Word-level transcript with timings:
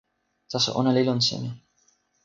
taso, 0.51 0.71
ona 0.79 0.91
li 0.95 1.03
lon 1.07 1.21
seme? 1.27 1.49